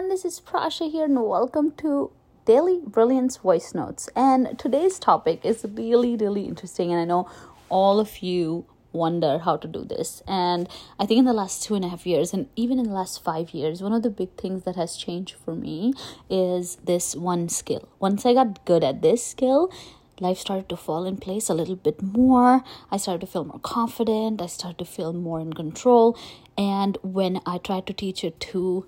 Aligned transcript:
everyone, 0.00 0.16
this 0.16 0.24
is 0.24 0.40
Prasha 0.40 0.90
here, 0.90 1.04
and 1.04 1.22
welcome 1.22 1.72
to 1.72 2.10
Daily 2.46 2.80
Brilliance 2.86 3.36
Voice 3.36 3.74
Notes. 3.74 4.08
And 4.16 4.58
today's 4.58 4.98
topic 4.98 5.44
is 5.44 5.66
really, 5.74 6.16
really 6.16 6.46
interesting, 6.46 6.90
and 6.90 6.98
I 6.98 7.04
know 7.04 7.28
all 7.68 8.00
of 8.00 8.22
you 8.22 8.64
wonder 8.92 9.40
how 9.40 9.58
to 9.58 9.68
do 9.68 9.84
this. 9.84 10.22
And 10.26 10.70
I 10.98 11.04
think 11.04 11.18
in 11.18 11.26
the 11.26 11.34
last 11.34 11.64
two 11.64 11.74
and 11.74 11.84
a 11.84 11.88
half 11.90 12.06
years, 12.06 12.32
and 12.32 12.48
even 12.56 12.78
in 12.78 12.86
the 12.86 12.94
last 12.94 13.22
five 13.22 13.50
years, 13.50 13.82
one 13.82 13.92
of 13.92 14.02
the 14.02 14.08
big 14.08 14.30
things 14.38 14.64
that 14.64 14.76
has 14.76 14.96
changed 14.96 15.34
for 15.44 15.54
me 15.54 15.92
is 16.30 16.76
this 16.76 17.14
one 17.14 17.50
skill. 17.50 17.86
Once 17.98 18.24
I 18.24 18.32
got 18.32 18.64
good 18.64 18.82
at 18.82 19.02
this 19.02 19.26
skill, 19.26 19.70
life 20.18 20.38
started 20.38 20.70
to 20.70 20.76
fall 20.78 21.04
in 21.04 21.18
place 21.18 21.50
a 21.50 21.54
little 21.54 21.76
bit 21.76 22.00
more. 22.00 22.64
I 22.90 22.96
started 22.96 23.20
to 23.20 23.30
feel 23.30 23.44
more 23.44 23.60
confident. 23.60 24.40
I 24.40 24.46
started 24.46 24.78
to 24.78 24.86
feel 24.86 25.12
more 25.12 25.40
in 25.40 25.52
control. 25.52 26.16
And 26.56 26.96
when 27.02 27.40
I 27.44 27.58
tried 27.58 27.86
to 27.88 27.92
teach 27.92 28.24
it 28.24 28.40
to 28.52 28.86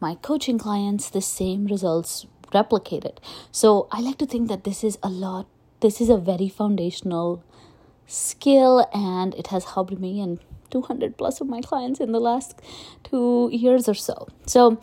my 0.00 0.14
coaching 0.16 0.58
clients 0.58 1.10
the 1.10 1.22
same 1.22 1.66
results 1.66 2.26
replicated. 2.52 3.16
So 3.50 3.88
I 3.90 4.00
like 4.00 4.18
to 4.18 4.26
think 4.26 4.48
that 4.48 4.64
this 4.64 4.84
is 4.84 4.98
a 5.02 5.08
lot, 5.08 5.46
this 5.80 6.00
is 6.00 6.08
a 6.08 6.16
very 6.16 6.48
foundational 6.48 7.42
skill 8.06 8.88
and 8.92 9.34
it 9.34 9.48
has 9.48 9.64
helped 9.64 9.98
me 9.98 10.20
and 10.20 10.38
200 10.70 11.16
plus 11.16 11.40
of 11.40 11.48
my 11.48 11.60
clients 11.60 12.00
in 12.00 12.12
the 12.12 12.20
last 12.20 12.60
two 13.04 13.48
years 13.52 13.88
or 13.88 13.94
so. 13.94 14.28
So 14.46 14.80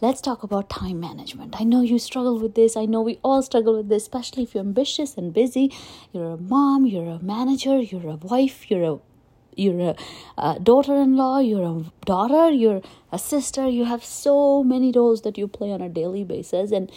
let's 0.00 0.20
talk 0.20 0.42
about 0.42 0.70
time 0.70 1.00
management. 1.00 1.60
I 1.60 1.64
know 1.64 1.82
you 1.82 1.98
struggle 1.98 2.38
with 2.38 2.54
this. 2.54 2.76
I 2.76 2.84
know 2.86 3.00
we 3.00 3.18
all 3.22 3.42
struggle 3.42 3.76
with 3.76 3.88
this, 3.88 4.04
especially 4.04 4.42
if 4.44 4.54
you're 4.54 4.64
ambitious 4.64 5.16
and 5.16 5.32
busy. 5.32 5.72
You're 6.12 6.32
a 6.32 6.36
mom, 6.36 6.86
you're 6.86 7.10
a 7.10 7.22
manager, 7.22 7.80
you're 7.80 8.10
a 8.10 8.16
wife, 8.16 8.70
you're 8.70 8.84
a 8.84 8.98
you're 9.56 9.90
a, 9.90 9.96
a 10.38 10.58
daughter-in-law 10.60 11.38
you're 11.38 11.64
a 11.64 11.84
daughter 12.06 12.50
you're 12.50 12.82
a 13.12 13.18
sister 13.18 13.68
you 13.68 13.84
have 13.84 14.04
so 14.04 14.62
many 14.62 14.92
roles 14.92 15.22
that 15.22 15.38
you 15.38 15.46
play 15.48 15.70
on 15.72 15.80
a 15.80 15.88
daily 15.88 16.24
basis 16.24 16.72
and 16.72 16.90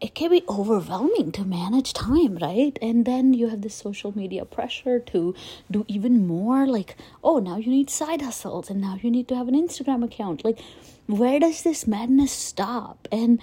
it 0.00 0.14
can 0.14 0.30
be 0.30 0.42
overwhelming 0.48 1.32
to 1.32 1.44
manage 1.44 1.92
time 1.92 2.36
right? 2.36 2.78
And 2.82 3.04
then 3.04 3.32
you 3.32 3.48
have 3.48 3.62
this 3.62 3.74
social 3.74 4.16
media 4.16 4.44
pressure 4.44 4.98
to 4.98 5.34
do 5.70 5.84
even 5.88 6.26
more 6.26 6.66
like 6.66 6.96
oh 7.24 7.38
now 7.38 7.56
you 7.56 7.70
need 7.70 7.88
side 7.88 8.20
hustles 8.22 8.68
and 8.68 8.80
now 8.80 8.98
you 9.00 9.10
need 9.10 9.28
to 9.28 9.36
have 9.36 9.48
an 9.48 9.54
instagram 9.54 10.04
account. 10.04 10.44
Like 10.44 10.60
where 11.06 11.40
does 11.40 11.62
this 11.62 11.86
madness 11.86 12.32
stop? 12.32 13.08
And 13.10 13.40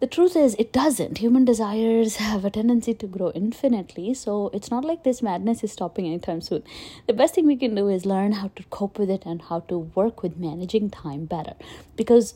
the 0.00 0.06
truth 0.06 0.36
is 0.36 0.54
it 0.58 0.72
doesn't. 0.72 1.18
Human 1.18 1.44
desires 1.44 2.16
have 2.16 2.44
a 2.44 2.50
tendency 2.50 2.94
to 2.94 3.06
grow 3.06 3.32
infinitely 3.34 4.14
so 4.14 4.50
it's 4.52 4.70
not 4.70 4.84
like 4.84 5.02
this 5.04 5.22
madness 5.22 5.64
is 5.64 5.72
stopping 5.72 6.06
anytime 6.06 6.40
soon. 6.40 6.62
The 7.06 7.12
best 7.12 7.34
thing 7.34 7.46
we 7.46 7.56
can 7.56 7.74
do 7.74 7.88
is 7.88 8.06
learn 8.06 8.32
how 8.32 8.48
to 8.56 8.62
cope 8.64 8.98
with 8.98 9.10
it 9.10 9.24
and 9.26 9.42
how 9.42 9.60
to 9.60 9.78
work 9.78 10.22
with 10.22 10.36
managing 10.36 10.90
time 10.90 11.24
better. 11.24 11.54
Because 11.96 12.34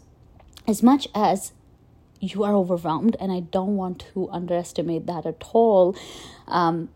as 0.67 0.83
much 0.83 1.09
as 1.15 1.53
you 2.21 2.45
are 2.45 2.55
overwhelmed 2.55 3.17
and 3.19 3.33
i 3.33 3.41
don't 3.41 3.77
want 3.77 4.07
to 4.15 4.31
underestimate 4.31 5.07
that 5.07 5.27
at 5.27 5.43
all 5.53 5.97
um, 6.47 6.89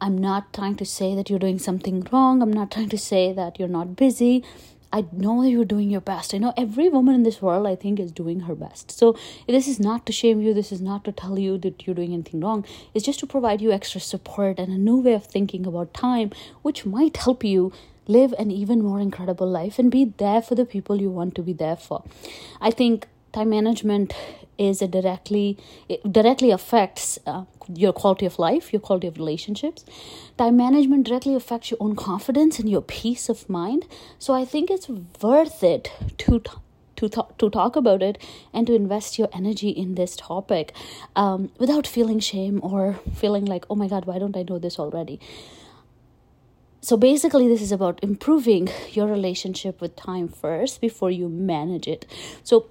i'm 0.00 0.18
not 0.18 0.52
trying 0.52 0.74
to 0.74 0.84
say 0.84 1.14
that 1.14 1.30
you're 1.30 1.38
doing 1.38 1.58
something 1.58 2.06
wrong. 2.12 2.42
I'm 2.42 2.52
not 2.52 2.70
trying 2.70 2.88
to 2.90 2.98
say 2.98 3.32
that 3.32 3.58
you're 3.58 3.68
not 3.68 3.96
busy 3.96 4.44
I 4.92 5.04
know 5.12 5.42
you're 5.42 5.64
doing 5.64 5.90
your 5.90 6.00
best. 6.00 6.32
I 6.34 6.38
know 6.38 6.54
every 6.56 6.88
woman 6.88 7.14
in 7.14 7.22
this 7.22 7.42
world, 7.42 7.66
I 7.66 7.74
think, 7.74 7.98
is 7.98 8.12
doing 8.12 8.40
her 8.40 8.54
best. 8.54 8.90
So, 8.90 9.16
this 9.46 9.68
is 9.68 9.80
not 9.80 10.06
to 10.06 10.12
shame 10.12 10.40
you. 10.40 10.54
This 10.54 10.72
is 10.72 10.80
not 10.80 11.04
to 11.04 11.12
tell 11.12 11.38
you 11.38 11.58
that 11.58 11.86
you're 11.86 11.96
doing 11.96 12.12
anything 12.12 12.40
wrong. 12.40 12.64
It's 12.94 13.04
just 13.04 13.18
to 13.20 13.26
provide 13.26 13.60
you 13.60 13.72
extra 13.72 14.00
support 14.00 14.58
and 14.58 14.72
a 14.72 14.78
new 14.78 14.98
way 15.00 15.14
of 15.14 15.26
thinking 15.26 15.66
about 15.66 15.92
time, 15.92 16.30
which 16.62 16.86
might 16.86 17.16
help 17.16 17.44
you 17.44 17.72
live 18.08 18.32
an 18.38 18.50
even 18.50 18.82
more 18.82 19.00
incredible 19.00 19.48
life 19.48 19.78
and 19.78 19.90
be 19.90 20.04
there 20.04 20.40
for 20.40 20.54
the 20.54 20.64
people 20.64 21.00
you 21.00 21.10
want 21.10 21.34
to 21.34 21.42
be 21.42 21.52
there 21.52 21.76
for. 21.76 22.04
I 22.60 22.70
think 22.70 23.08
time 23.36 23.50
management 23.50 24.14
is 24.58 24.80
a 24.80 24.88
directly 24.88 25.58
directly 26.10 26.50
affects 26.50 27.18
uh, 27.26 27.44
your 27.82 27.92
quality 27.92 28.24
of 28.24 28.38
life 28.38 28.72
your 28.72 28.80
quality 28.80 29.06
of 29.06 29.18
relationships. 29.18 29.84
Time 30.38 30.56
management 30.56 31.06
directly 31.06 31.34
affects 31.34 31.70
your 31.70 31.78
own 31.80 31.94
confidence 31.96 32.58
and 32.58 32.70
your 32.70 32.80
peace 32.80 33.28
of 33.28 33.48
mind. 33.48 33.86
So 34.18 34.32
i 34.34 34.44
think 34.44 34.70
it's 34.70 34.88
worth 35.22 35.62
it 35.62 35.92
to 36.18 36.42
to 37.00 37.08
talk, 37.10 37.36
to 37.40 37.50
talk 37.50 37.76
about 37.76 38.02
it 38.02 38.16
and 38.54 38.66
to 38.66 38.74
invest 38.74 39.18
your 39.18 39.28
energy 39.40 39.68
in 39.68 39.96
this 39.96 40.16
topic 40.16 40.72
um, 41.14 41.50
without 41.58 41.86
feeling 41.86 42.20
shame 42.20 42.58
or 42.62 42.94
feeling 43.22 43.44
like 43.44 43.66
oh 43.68 43.76
my 43.82 43.88
god 43.94 44.06
why 44.06 44.18
don't 44.18 44.36
i 44.36 44.44
know 44.48 44.58
this 44.58 44.78
already? 44.78 45.20
So 46.80 46.96
basically 46.96 47.48
this 47.48 47.60
is 47.60 47.72
about 47.72 48.00
improving 48.02 48.70
your 48.92 49.06
relationship 49.08 49.80
with 49.80 49.94
time 49.96 50.28
first 50.28 50.80
before 50.80 51.10
you 51.10 51.28
manage 51.28 51.88
it. 51.88 52.06
So 52.44 52.66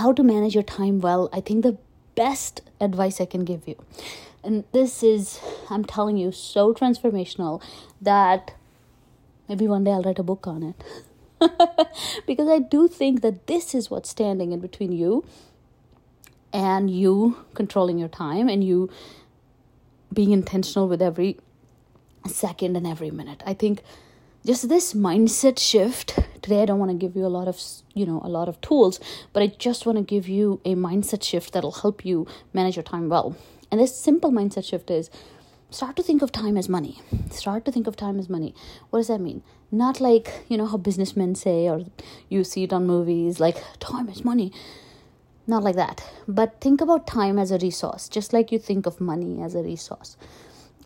how 0.00 0.12
to 0.12 0.22
manage 0.22 0.54
your 0.54 0.62
time 0.62 1.00
well, 1.00 1.28
I 1.32 1.40
think 1.40 1.62
the 1.62 1.78
best 2.14 2.62
advice 2.80 3.20
I 3.20 3.26
can 3.26 3.44
give 3.44 3.68
you. 3.68 3.76
And 4.42 4.64
this 4.72 5.02
is, 5.02 5.40
I'm 5.68 5.84
telling 5.84 6.16
you, 6.16 6.32
so 6.32 6.72
transformational 6.72 7.62
that 8.00 8.54
maybe 9.48 9.66
one 9.68 9.84
day 9.84 9.92
I'll 9.92 10.02
write 10.02 10.18
a 10.18 10.22
book 10.22 10.46
on 10.46 10.62
it. 10.62 10.82
because 12.26 12.48
I 12.48 12.58
do 12.58 12.88
think 12.88 13.20
that 13.22 13.46
this 13.46 13.74
is 13.74 13.90
what's 13.90 14.08
standing 14.08 14.52
in 14.52 14.60
between 14.60 14.92
you 14.92 15.24
and 16.52 16.90
you 16.90 17.44
controlling 17.54 17.98
your 17.98 18.08
time 18.08 18.48
and 18.48 18.64
you 18.64 18.90
being 20.12 20.32
intentional 20.32 20.88
with 20.88 21.00
every 21.00 21.38
second 22.26 22.76
and 22.76 22.86
every 22.86 23.10
minute. 23.10 23.42
I 23.46 23.54
think 23.54 23.82
just 24.44 24.70
this 24.70 24.94
mindset 24.94 25.58
shift. 25.58 26.18
Today 26.40 26.62
i 26.62 26.64
don't 26.64 26.78
want 26.78 26.90
to 26.90 26.96
give 26.96 27.14
you 27.14 27.26
a 27.26 27.28
lot 27.28 27.46
of 27.46 27.60
you 27.94 28.06
know 28.06 28.20
a 28.24 28.28
lot 28.28 28.48
of 28.48 28.58
tools 28.62 28.98
but 29.34 29.42
i 29.42 29.46
just 29.46 29.84
want 29.84 29.98
to 29.98 30.02
give 30.02 30.26
you 30.26 30.58
a 30.64 30.74
mindset 30.74 31.22
shift 31.22 31.52
that'll 31.52 31.80
help 31.82 32.04
you 32.04 32.26
manage 32.54 32.76
your 32.76 32.82
time 32.82 33.08
well. 33.08 33.36
And 33.70 33.80
this 33.80 33.94
simple 33.94 34.32
mindset 34.32 34.64
shift 34.64 34.90
is 34.90 35.10
start 35.70 35.94
to 35.96 36.02
think 36.02 36.22
of 36.22 36.32
time 36.32 36.56
as 36.56 36.68
money. 36.68 37.00
Start 37.30 37.64
to 37.66 37.72
think 37.72 37.86
of 37.86 37.94
time 37.96 38.18
as 38.18 38.28
money. 38.28 38.54
What 38.88 39.00
does 39.00 39.08
that 39.08 39.20
mean? 39.20 39.42
Not 39.70 40.00
like 40.00 40.44
you 40.48 40.56
know 40.56 40.66
how 40.66 40.78
businessmen 40.78 41.34
say 41.34 41.68
or 41.68 41.84
you 42.30 42.42
see 42.42 42.64
it 42.64 42.72
on 42.72 42.86
movies 42.86 43.40
like 43.40 43.62
time 43.78 44.08
is 44.08 44.24
money. 44.24 44.52
Not 45.46 45.62
like 45.62 45.76
that. 45.76 46.02
But 46.26 46.60
think 46.60 46.80
about 46.80 47.06
time 47.06 47.38
as 47.38 47.50
a 47.50 47.58
resource 47.58 48.08
just 48.08 48.32
like 48.32 48.50
you 48.50 48.58
think 48.58 48.86
of 48.86 49.00
money 49.00 49.42
as 49.42 49.54
a 49.54 49.62
resource 49.62 50.16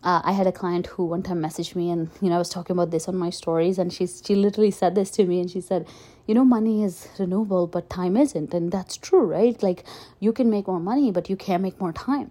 uh, 0.04 0.20
I 0.22 0.32
had 0.32 0.46
a 0.46 0.52
client 0.52 0.86
who 0.86 1.06
one 1.06 1.22
time 1.22 1.40
messaged 1.40 1.74
me, 1.74 1.90
and 1.90 2.10
you 2.20 2.28
know 2.28 2.36
I 2.36 2.38
was 2.38 2.50
talking 2.50 2.74
about 2.74 2.90
this 2.90 3.08
on 3.08 3.16
my 3.16 3.30
stories, 3.30 3.78
and 3.78 3.92
she 3.92 4.06
she 4.06 4.34
literally 4.34 4.70
said 4.70 4.94
this 4.94 5.10
to 5.12 5.24
me, 5.24 5.40
and 5.40 5.50
she 5.50 5.62
said, 5.62 5.88
you 6.26 6.34
know, 6.34 6.44
money 6.44 6.84
is 6.84 7.08
renewable, 7.18 7.66
but 7.66 7.88
time 7.88 8.16
isn't, 8.16 8.52
and 8.52 8.70
that's 8.70 8.96
true, 8.98 9.24
right? 9.24 9.60
Like 9.62 9.84
you 10.20 10.32
can 10.32 10.50
make 10.50 10.66
more 10.68 10.78
money, 10.78 11.10
but 11.10 11.30
you 11.30 11.36
can't 11.36 11.62
make 11.62 11.80
more 11.80 11.92
time. 11.92 12.30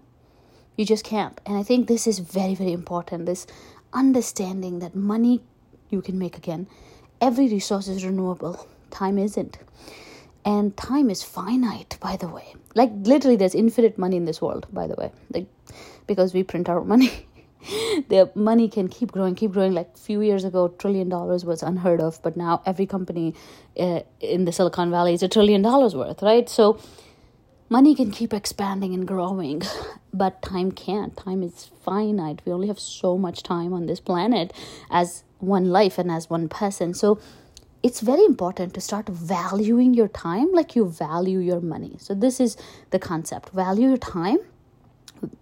You 0.76 0.84
just 0.84 1.04
can't, 1.04 1.40
and 1.44 1.56
I 1.56 1.64
think 1.64 1.88
this 1.88 2.06
is 2.06 2.20
very 2.20 2.54
very 2.54 2.72
important. 2.72 3.26
This 3.26 3.46
understanding 3.92 4.78
that 4.78 4.94
money 4.94 5.42
you 5.90 6.00
can 6.00 6.18
make 6.18 6.36
again, 6.36 6.68
every 7.20 7.48
resource 7.48 7.88
is 7.88 8.04
renewable, 8.04 8.68
time 8.90 9.18
isn't. 9.18 9.58
And 10.46 10.76
time 10.76 11.08
is 11.08 11.22
finite, 11.22 11.96
by 12.00 12.16
the 12.16 12.28
way. 12.28 12.54
Like 12.74 12.90
literally, 13.02 13.36
there's 13.36 13.54
infinite 13.54 13.96
money 13.96 14.16
in 14.16 14.26
this 14.26 14.42
world, 14.42 14.66
by 14.72 14.86
the 14.86 14.94
way. 14.94 15.10
Like 15.32 15.46
because 16.06 16.34
we 16.34 16.42
print 16.42 16.68
our 16.68 16.84
money 16.84 17.26
the 18.08 18.30
money 18.34 18.68
can 18.68 18.88
keep 18.88 19.12
growing 19.12 19.34
keep 19.34 19.52
growing. 19.52 19.72
Like 19.72 19.96
few 19.96 20.20
years 20.20 20.44
ago 20.44 20.68
trillion 20.68 21.08
dollars 21.08 21.44
was 21.44 21.62
unheard 21.62 22.00
of 22.00 22.20
but 22.22 22.36
now 22.36 22.62
every 22.66 22.86
company 22.86 23.34
uh, 23.78 24.00
in 24.20 24.44
the 24.44 24.52
silicon 24.52 24.90
valley 24.90 25.14
is 25.14 25.22
a 25.22 25.28
trillion 25.28 25.62
dollars 25.62 25.94
worth 25.94 26.22
right? 26.22 26.48
So 26.48 26.78
money 27.68 27.94
can 27.94 28.10
keep 28.10 28.32
expanding 28.32 28.94
and 28.94 29.06
growing 29.06 29.62
but 30.12 30.42
time 30.42 30.72
can't. 30.72 31.16
Time 31.16 31.42
is 31.42 31.70
finite. 31.84 32.40
We 32.44 32.52
only 32.52 32.68
have 32.68 32.80
so 32.80 33.18
much 33.18 33.42
time 33.42 33.72
on 33.72 33.86
this 33.86 34.00
planet 34.00 34.52
as 34.90 35.24
one 35.38 35.70
life 35.70 35.98
and 35.98 36.10
as 36.10 36.30
one 36.30 36.48
person. 36.48 36.94
So 36.94 37.18
it's 37.82 38.00
very 38.00 38.24
important 38.24 38.72
to 38.74 38.80
start 38.80 39.08
valuing 39.08 39.92
your 39.92 40.08
time 40.08 40.50
like 40.52 40.74
you 40.74 40.88
value 40.88 41.38
your 41.38 41.60
money. 41.60 41.96
So 41.98 42.14
this 42.14 42.40
is 42.40 42.56
the 42.90 42.98
concept. 42.98 43.50
Value 43.50 43.88
your 43.88 43.98
time 43.98 44.38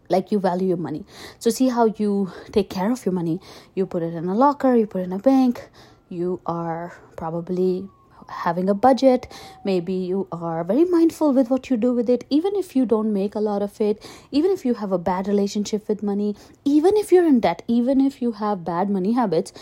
like 0.09 0.31
you 0.31 0.39
value 0.39 0.69
your 0.69 0.77
money. 0.77 1.05
So 1.39 1.51
see 1.51 1.69
how 1.69 1.87
you 1.97 2.31
take 2.53 2.71
care 2.71 2.93
of 2.93 3.05
your 3.05 3.13
money. 3.13 3.41
You 3.75 3.87
put 3.87 4.03
it 4.03 4.15
in 4.15 4.29
a 4.29 4.35
locker 4.35 4.75
you 4.75 4.87
put 4.87 5.01
it 5.01 5.05
in 5.05 5.13
a 5.13 5.19
bank. 5.19 5.69
You 6.09 6.41
are 6.47 6.97
probably 7.17 7.89
having 8.29 8.69
a 8.69 8.75
budget. 8.75 9.27
Maybe 9.65 9.95
you 9.95 10.29
are 10.31 10.65
very 10.65 10.85
mindful 10.85 11.33
with 11.33 11.51
what 11.51 11.71
you 11.71 11.77
do 11.77 11.93
with 11.93 12.09
it. 12.09 12.25
Even 12.31 12.55
if 12.57 12.77
you 12.77 12.87
don't 12.87 13.13
make 13.13 13.35
a 13.35 13.41
lot 13.41 13.63
of 13.63 13.81
it 13.81 14.05
even 14.31 14.51
if 14.51 14.65
you 14.65 14.75
have 14.75 14.93
a 14.93 14.99
bad 14.99 15.27
relationship 15.29 15.89
with 15.89 16.03
money 16.03 16.37
even 16.65 16.97
if 16.97 17.13
you're 17.13 17.27
in 17.27 17.41
debt 17.41 17.63
even 17.69 18.01
if 18.01 18.21
you 18.23 18.33
have 18.33 18.65
bad 18.65 18.91
money 18.91 19.13
habits 19.13 19.53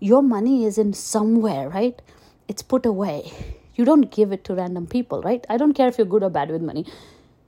your 0.00 0.22
money 0.22 0.64
is 0.64 0.78
in 0.78 0.92
somewhere 0.94 1.68
right? 1.68 2.00
It's 2.48 2.62
put 2.62 2.86
away. 2.86 3.32
You 3.76 3.84
don't 3.84 4.10
give 4.10 4.32
it 4.32 4.44
to 4.44 4.54
random 4.54 4.86
people 4.86 5.22
right? 5.22 5.46
I 5.48 5.56
don't 5.56 5.74
care 5.74 5.88
if 5.88 5.98
you're 5.98 6.06
good 6.06 6.22
or 6.22 6.30
bad 6.30 6.50
with 6.50 6.62
money 6.62 6.86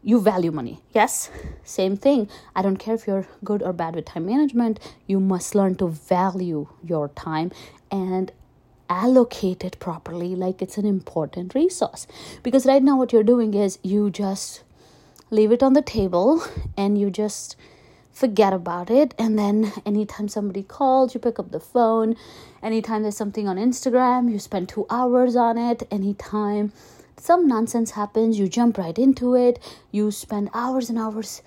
you 0.02 0.20
value 0.20 0.50
money. 0.50 0.80
Yes, 0.92 1.30
same 1.62 1.96
thing. 1.96 2.28
I 2.56 2.62
don't 2.62 2.76
care 2.76 2.94
if 2.94 3.06
you're 3.06 3.26
good 3.44 3.62
or 3.62 3.72
bad 3.72 3.94
with 3.94 4.06
time 4.06 4.26
management, 4.26 4.80
you 5.06 5.20
must 5.20 5.54
learn 5.54 5.76
to 5.76 5.88
value 5.88 6.68
your 6.82 7.08
time 7.08 7.52
and 7.90 8.32
allocate 8.88 9.64
it 9.64 9.78
properly 9.78 10.34
like 10.34 10.60
it's 10.60 10.76
an 10.76 10.84
important 10.84 11.54
resource. 11.54 12.06
Because 12.42 12.66
right 12.66 12.82
now 12.82 12.96
what 12.96 13.12
you're 13.12 13.22
doing 13.22 13.54
is 13.54 13.78
you 13.82 14.10
just 14.10 14.62
leave 15.30 15.52
it 15.52 15.62
on 15.62 15.72
the 15.72 15.82
table 15.82 16.44
and 16.76 16.98
you 16.98 17.10
just 17.10 17.56
forget 18.12 18.52
about 18.52 18.90
it. 18.90 19.14
And 19.18 19.38
then 19.38 19.72
anytime 19.86 20.28
somebody 20.28 20.62
calls 20.62 21.14
you 21.14 21.20
pick 21.20 21.38
up 21.38 21.52
the 21.52 21.60
phone. 21.60 22.16
Anytime 22.62 23.02
there's 23.02 23.16
something 23.16 23.48
on 23.48 23.56
instagram 23.56 24.30
you 24.30 24.38
spend 24.38 24.68
two 24.68 24.84
hours 24.90 25.36
on 25.36 25.56
it. 25.56 25.84
Anytime 25.90 26.72
some 27.22 27.46
nonsense 27.46 27.92
happens 27.92 28.36
you 28.36 28.48
jump 28.48 28.76
right 28.76 28.98
into 28.98 29.36
it 29.36 29.58
you 29.92 30.10
spend 30.10 30.50
hours 30.52 30.90
and 30.90 30.98
hours 30.98 31.40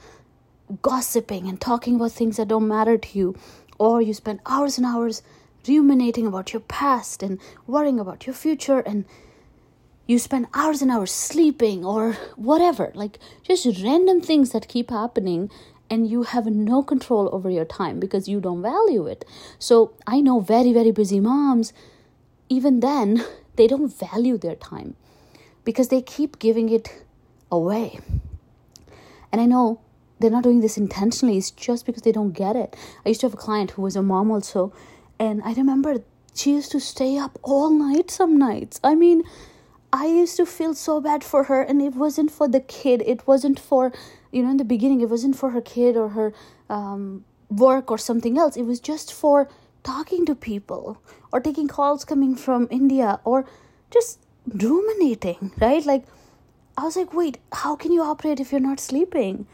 gossiping 0.81 1.49
and 1.49 1.59
talking 1.59 1.95
about 1.95 2.13
things 2.13 2.37
that 2.37 2.47
don't 2.47 2.67
matter 2.67 2.97
to 2.97 3.19
you 3.19 3.35
or 3.77 4.01
you 4.01 4.13
spend 4.13 4.39
hours 4.45 4.77
and 4.77 4.85
hours 4.85 5.21
ruminating 5.67 6.25
about 6.25 6.53
your 6.53 6.61
past 6.61 7.21
and 7.21 7.37
worrying 7.67 7.99
about 7.99 8.25
your 8.25 8.33
future 8.33 8.79
and 8.79 9.03
you 10.07 10.17
spend 10.17 10.47
hours 10.53 10.81
and 10.81 10.89
hours 10.89 11.11
sleeping 11.11 11.83
or 11.83 12.13
whatever 12.37 12.91
like 12.95 13.19
just 13.43 13.65
random 13.83 14.21
things 14.21 14.51
that 14.51 14.69
keep 14.69 14.89
happening 14.89 15.51
and 15.89 16.09
you 16.09 16.23
have 16.23 16.45
no 16.45 16.81
control 16.83 17.29
over 17.33 17.49
your 17.49 17.65
time 17.65 17.99
because 17.99 18.27
you 18.27 18.39
don't 18.39 18.61
value 18.61 19.05
it. 19.07 19.25
So 19.59 19.93
i 20.07 20.21
know 20.21 20.39
very 20.39 20.71
very 20.71 20.91
busy 20.91 21.19
moms 21.19 21.73
even 22.47 22.79
then 22.79 23.25
they 23.57 23.67
don't 23.67 23.93
value 23.93 24.37
their 24.37 24.55
time 24.55 24.95
because 25.65 25.89
they 25.89 26.01
keep 26.01 26.39
giving 26.39 26.69
it 26.69 27.03
away 27.51 27.99
and 29.31 29.41
i 29.41 29.45
know 29.45 29.81
they're 30.19 30.31
not 30.31 30.43
doing 30.43 30.61
this 30.61 30.77
intentionally 30.77 31.37
it's 31.37 31.51
just 31.51 31.85
because 31.85 32.03
they 32.03 32.11
don't 32.11 32.31
get 32.31 32.55
it 32.55 32.75
i 33.05 33.09
used 33.09 33.19
to 33.19 33.27
have 33.27 33.33
a 33.33 33.37
client 33.37 33.71
who 33.71 33.81
was 33.81 33.95
a 33.95 34.01
mom 34.01 34.31
also 34.31 34.73
and 35.19 35.41
i 35.43 35.53
remember 35.53 35.97
she 36.33 36.51
used 36.51 36.71
to 36.71 36.79
stay 36.79 37.17
up 37.17 37.37
all 37.43 37.69
night 37.69 38.09
some 38.09 38.37
nights 38.37 38.79
i 38.83 38.95
mean 38.95 39.23
I 39.95 40.07
used 40.07 40.35
to 40.37 40.45
feel 40.45 40.73
so 40.73 40.99
bad 40.99 41.23
for 41.23 41.45
her, 41.45 41.61
and 41.61 41.81
it 41.81 41.95
wasn't 41.95 42.29
for 42.29 42.49
the 42.49 42.59
kid. 42.59 43.01
It 43.05 43.25
wasn't 43.25 43.57
for, 43.57 43.93
you 44.29 44.43
know, 44.43 44.51
in 44.51 44.57
the 44.57 44.65
beginning, 44.65 44.99
it 44.99 45.09
wasn't 45.09 45.37
for 45.37 45.51
her 45.51 45.61
kid 45.61 45.95
or 45.95 46.09
her 46.09 46.33
um, 46.69 47.23
work 47.49 47.89
or 47.89 47.97
something 47.97 48.37
else. 48.37 48.57
It 48.57 48.63
was 48.63 48.81
just 48.81 49.13
for 49.13 49.47
talking 49.83 50.25
to 50.25 50.35
people 50.35 51.01
or 51.31 51.39
taking 51.39 51.69
calls 51.69 52.03
coming 52.03 52.35
from 52.35 52.67
India 52.69 53.21
or 53.23 53.45
just 53.89 54.19
ruminating, 54.47 55.51
right? 55.59 55.85
Like, 55.85 56.05
I 56.77 56.83
was 56.83 56.95
like, 56.95 57.13
wait, 57.13 57.37
how 57.51 57.75
can 57.75 57.91
you 57.91 58.01
operate 58.01 58.39
if 58.39 58.51
you're 58.51 58.61
not 58.61 58.79
sleeping? 58.79 59.47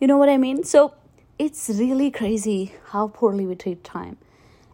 You 0.00 0.06
know 0.06 0.18
what 0.18 0.28
I 0.28 0.36
mean? 0.36 0.64
So 0.64 0.94
it's 1.38 1.68
really 1.68 2.10
crazy 2.10 2.74
how 2.90 3.08
poorly 3.08 3.46
we 3.46 3.54
treat 3.54 3.82
time. 3.82 4.16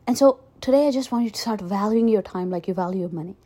And 0.07 0.19
so 0.19 0.41
today, 0.61 0.89
I 0.89 0.91
just 0.91 1.11
want 1.11 1.25
you 1.25 1.31
to 1.31 1.41
start 1.41 1.61
valuing 1.61 2.09
your 2.09 2.23
time 2.23 2.51
like 2.51 2.69
you 2.69 2.75
value 2.75 3.01
your 3.01 3.11
money. 3.11 3.37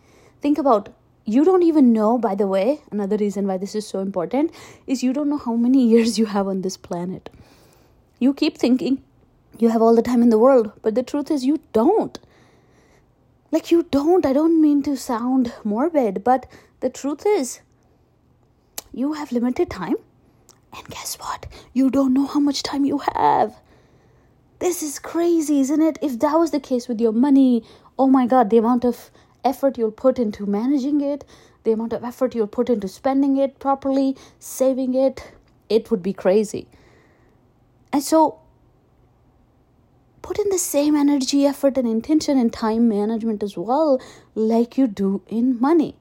Think 0.40 0.58
about 0.58 0.88
you 1.24 1.44
don't 1.44 1.62
even 1.62 1.92
know 1.92 2.18
by 2.18 2.34
the 2.34 2.46
way 2.46 2.80
another 2.90 3.16
reason 3.16 3.46
why 3.46 3.56
this 3.56 3.74
is 3.74 3.86
so 3.86 4.00
important 4.00 4.50
is 4.86 5.02
you 5.02 5.12
don't 5.12 5.30
know 5.30 5.38
how 5.38 5.54
many 5.54 5.86
years 5.92 6.18
you 6.18 6.26
have 6.26 6.46
on 6.46 6.62
this 6.62 6.76
planet 6.76 7.30
you 8.18 8.34
keep 8.34 8.58
thinking 8.58 9.02
you 9.58 9.70
have 9.70 9.80
all 9.80 9.94
the 9.94 10.02
time 10.02 10.22
in 10.22 10.28
the 10.28 10.38
world 10.38 10.72
but 10.82 10.94
the 10.94 11.02
truth 11.02 11.30
is 11.30 11.44
you 11.44 11.60
don't 11.72 12.18
like 13.54 13.70
you 13.70 13.84
don't. 13.84 14.26
I 14.26 14.32
don't 14.32 14.60
mean 14.60 14.82
to 14.82 14.96
sound 14.96 15.52
morbid 15.62 16.24
but 16.24 16.46
the 16.80 16.90
truth 16.90 17.24
is 17.24 17.60
you 18.92 19.12
have 19.14 19.32
limited 19.32 19.70
time. 19.70 19.96
And 20.76 20.88
guess 20.88 21.14
what? 21.20 21.46
You 21.72 21.88
don't 21.88 22.12
know 22.12 22.26
how 22.26 22.40
much 22.40 22.64
time 22.64 22.84
you 22.84 22.98
have. 23.14 23.54
This 24.58 24.82
is 24.82 24.98
crazy 24.98 25.60
isn't 25.60 25.80
it? 25.80 25.98
If 26.02 26.18
that 26.18 26.34
was 26.34 26.50
the 26.50 26.60
case 26.60 26.88
with 26.88 27.00
your 27.00 27.12
money 27.12 27.62
oh 27.96 28.08
my 28.08 28.26
god 28.26 28.50
the 28.50 28.58
amount 28.58 28.84
of 28.84 29.10
effort 29.44 29.78
you'll 29.78 29.92
put 29.92 30.18
into 30.18 30.46
managing 30.46 31.00
it, 31.00 31.24
the 31.62 31.72
amount 31.72 31.92
of 31.92 32.02
effort 32.02 32.34
you'll 32.34 32.46
put 32.58 32.68
into 32.68 32.88
spending 32.88 33.36
it 33.36 33.58
properly, 33.58 34.16
saving 34.38 34.94
it, 34.94 35.32
it 35.68 35.90
would 35.90 36.02
be 36.02 36.12
crazy. 36.12 36.66
And 37.92 38.02
so, 38.02 38.40
put 40.24 40.38
in 40.38 40.48
the 40.48 40.58
same 40.58 40.96
energy, 40.96 41.44
effort, 41.44 41.76
and 41.76 41.86
intention 41.86 42.38
in 42.38 42.48
time 42.48 42.88
management 42.88 43.42
as 43.42 43.58
well, 43.58 44.00
like 44.34 44.78
you 44.78 44.86
do 44.86 45.20
in 45.28 45.60
money. 45.60 45.96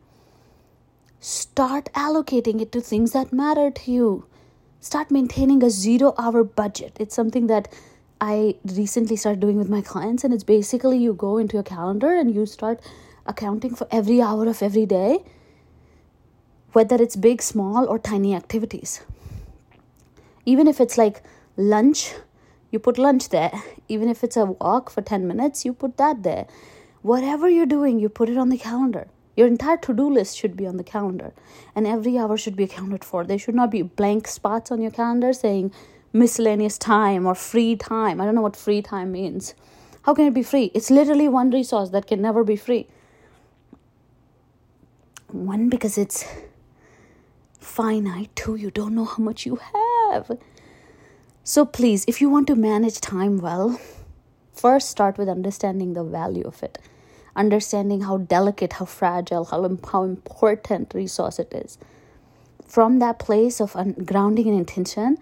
Start 1.20 1.90
allocating 1.94 2.62
it 2.62 2.72
to 2.72 2.80
things 2.80 3.12
that 3.12 3.34
matter 3.34 3.70
to 3.70 3.92
you. 3.92 4.26
Start 4.80 5.12
maintaining 5.12 5.62
a 5.62 5.70
zero 5.70 6.14
hour 6.18 6.46
budget. 6.46 6.96
It's 7.00 7.14
something 7.14 7.48
that 7.48 7.68
I 8.22 8.56
recently 8.64 9.18
started 9.18 9.42
doing 9.42 9.58
with 9.58 9.70
my 9.70 9.82
clients, 9.82 10.24
and 10.24 10.34
it's 10.34 10.50
basically 10.56 10.98
you 10.98 11.14
go 11.14 11.38
into 11.38 11.58
your 11.58 11.64
calendar 11.64 12.16
and 12.16 12.34
you 12.34 12.46
start 12.46 12.80
accounting 13.26 13.76
for 13.76 13.88
every 13.92 14.22
hour 14.22 14.48
of 14.48 14.64
every 14.64 14.86
day, 14.86 15.24
whether 16.72 16.96
it's 16.96 17.18
big, 17.18 17.42
small, 17.42 17.86
or 17.86 18.00
tiny 18.00 18.34
activities. 18.34 19.02
Even 20.46 20.68
if 20.68 20.80
it's 20.80 20.98
like 20.98 21.22
lunch, 21.58 22.14
you 22.74 22.80
put 22.80 22.98
lunch 22.98 23.30
there. 23.30 23.52
Even 23.88 24.10
if 24.10 24.24
it's 24.24 24.36
a 24.36 24.46
walk 24.46 24.90
for 24.90 25.02
10 25.02 25.28
minutes, 25.28 25.64
you 25.64 25.74
put 25.74 25.98
that 25.98 26.24
there. 26.24 26.48
Whatever 27.04 27.48
you're 27.48 27.68
doing, 27.68 28.00
you 28.00 28.10
put 28.10 28.30
it 28.30 28.38
on 28.38 28.50
the 28.50 28.58
calendar. 28.58 29.08
Your 29.36 29.48
entire 29.48 29.78
to 29.78 29.94
do 29.94 30.10
list 30.10 30.38
should 30.38 30.58
be 30.58 30.66
on 30.66 30.78
the 30.78 30.84
calendar, 30.84 31.34
and 31.76 31.86
every 31.86 32.18
hour 32.18 32.36
should 32.36 32.56
be 32.56 32.64
accounted 32.64 33.04
for. 33.04 33.24
There 33.24 33.38
should 33.38 33.56
not 33.56 33.70
be 33.70 33.84
blank 33.84 34.28
spots 34.28 34.72
on 34.72 34.82
your 34.82 34.92
calendar 34.92 35.34
saying 35.34 35.72
miscellaneous 36.14 36.78
time 36.78 37.28
or 37.28 37.36
free 37.36 37.76
time. 37.76 38.20
I 38.20 38.26
don't 38.26 38.36
know 38.36 38.42
what 38.42 38.56
free 38.56 38.82
time 38.82 39.12
means. 39.12 39.54
How 40.04 40.14
can 40.14 40.26
it 40.26 40.34
be 40.34 40.44
free? 40.44 40.72
It's 40.74 40.90
literally 40.90 41.28
one 41.28 41.52
resource 41.52 41.90
that 41.92 42.08
can 42.08 42.22
never 42.22 42.44
be 42.44 42.56
free. 42.56 42.88
One, 45.28 45.70
because 45.70 45.98
it's 45.98 46.26
finite. 47.60 48.36
Two, 48.36 48.56
you 48.56 48.72
don't 48.72 48.96
know 48.96 49.06
how 49.06 49.24
much 49.24 49.46
you 49.46 49.60
have. 49.74 50.38
So 51.46 51.66
please, 51.66 52.06
if 52.08 52.22
you 52.22 52.30
want 52.30 52.48
to 52.48 52.56
manage 52.56 53.02
time 53.02 53.38
well, 53.40 53.78
first 54.54 54.88
start 54.88 55.18
with 55.18 55.28
understanding 55.28 55.92
the 55.92 56.02
value 56.02 56.46
of 56.46 56.64
it, 56.64 56.80
understanding 57.36 58.00
how 58.00 58.20
delicate, 58.20 58.72
how 58.72 58.86
fragile, 58.86 59.44
how, 59.44 59.78
how 59.92 60.04
important 60.04 60.94
resource 60.94 61.40
it 61.40 61.54
is. 61.54 61.78
From 62.66 63.00
that 63.00 63.20
place 63.20 63.60
of 63.60 63.76
grounding 64.06 64.48
and 64.48 64.58
intention, 64.58 65.18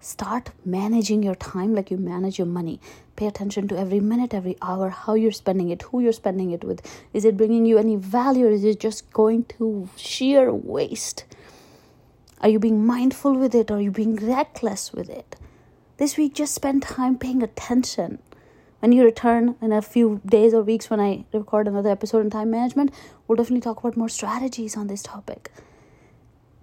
start 0.00 0.52
managing 0.64 1.22
your 1.22 1.34
time 1.34 1.74
like 1.74 1.90
you 1.90 1.98
manage 1.98 2.38
your 2.38 2.46
money. 2.46 2.80
Pay 3.16 3.26
attention 3.26 3.68
to 3.68 3.78
every 3.78 4.00
minute 4.00 4.32
every 4.32 4.56
hour 4.62 4.88
how 4.88 5.12
you're 5.12 5.32
spending 5.32 5.68
it 5.68 5.82
who 5.82 6.00
you're 6.00 6.12
spending 6.12 6.50
it 6.50 6.64
with. 6.64 6.80
Is 7.12 7.26
it 7.26 7.36
bringing 7.36 7.66
you 7.66 7.76
any 7.76 7.96
value 7.96 8.46
or 8.46 8.50
is 8.52 8.64
it 8.64 8.80
just 8.80 9.12
going 9.12 9.44
to 9.58 9.90
sheer 9.96 10.50
waste? 10.50 11.26
Are 12.40 12.48
you 12.48 12.58
being 12.58 12.86
mindful 12.86 13.34
with 13.34 13.54
it 13.54 13.70
or 13.70 13.74
are 13.74 13.82
you 13.82 13.90
being 13.90 14.16
reckless 14.16 14.94
with 14.94 15.10
it 15.10 15.36
this 15.98 16.16
week 16.16 16.34
just 16.34 16.54
spend 16.54 16.82
time 16.82 17.16
paying 17.18 17.42
attention 17.42 18.18
when 18.80 18.92
you 18.92 19.04
return 19.04 19.54
in 19.60 19.72
a 19.72 19.82
few 19.82 20.20
days 20.24 20.54
or 20.54 20.62
weeks 20.62 20.90
when 20.90 21.00
i 21.00 21.24
record 21.32 21.68
another 21.68 21.90
episode 21.90 22.24
on 22.24 22.30
time 22.30 22.50
management 22.50 22.92
we'll 23.26 23.36
definitely 23.36 23.60
talk 23.60 23.78
about 23.78 23.96
more 23.96 24.08
strategies 24.08 24.76
on 24.76 24.86
this 24.88 25.02
topic 25.02 25.52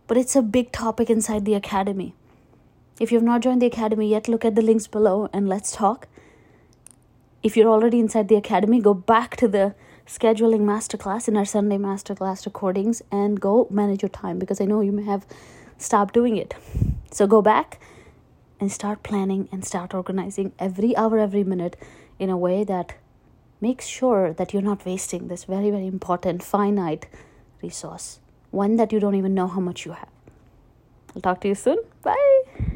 but 0.08 0.18
it's 0.18 0.36
a 0.36 0.42
big 0.42 0.72
topic 0.72 1.10
inside 1.10 1.46
the 1.46 1.54
academy 1.54 2.14
if 2.98 3.12
you 3.12 3.18
have 3.18 3.26
not 3.26 3.42
joined 3.42 3.62
the 3.62 3.66
academy 3.66 4.10
yet, 4.10 4.30
look 4.30 4.46
at 4.46 4.56
the 4.56 4.62
links 4.62 4.88
below 4.88 5.30
and 5.34 5.50
let's 5.50 5.72
talk. 5.72 6.08
If 7.44 7.58
you're 7.58 7.68
already 7.68 8.00
inside 8.00 8.30
the 8.30 8.36
academy, 8.36 8.80
go 8.80 8.94
back 8.94 9.36
to 9.38 9.50
the 9.50 9.76
scheduling 10.08 10.62
masterclass 10.62 11.28
in 11.28 11.36
our 11.36 11.44
Sunday 11.44 11.78
masterclass 11.78 12.46
recordings 12.46 13.02
and 13.12 13.42
go 13.42 13.68
manage 13.70 14.02
your 14.02 14.10
time 14.10 14.40
because 14.40 14.62
I 14.62 14.66
know 14.66 14.80
you 14.80 14.94
may 14.94 15.04
have 15.04 15.26
stopped 15.78 16.14
doing 16.14 16.38
it. 16.38 16.54
So 17.12 17.28
go 17.28 17.42
back 17.42 17.82
and 18.60 18.72
start 18.72 19.04
planning 19.04 19.50
and 19.52 19.66
start 19.66 19.94
organizing 19.94 20.54
every 20.60 20.96
hour, 20.96 21.20
every 21.20 21.44
minute 21.44 21.76
in 22.20 22.30
a 22.30 22.38
way 22.38 22.64
that 22.64 22.96
makes 23.62 23.86
sure 23.86 24.34
that 24.34 24.54
you're 24.54 24.62
not 24.62 24.86
wasting 24.86 25.28
this 25.28 25.46
very, 25.46 25.70
very 25.70 25.88
important, 25.88 26.44
finite 26.44 27.08
resource. 27.62 28.20
One 28.52 28.76
that 28.78 28.92
you 28.92 29.00
don't 29.00 29.16
even 29.16 29.34
know 29.34 29.48
how 29.48 29.60
much 29.60 29.86
you 29.86 29.94
have. 29.94 30.10
I'll 31.16 31.22
talk 31.22 31.42
to 31.42 31.48
you 31.48 31.56
soon. 31.56 31.78
Bye. 32.02 32.76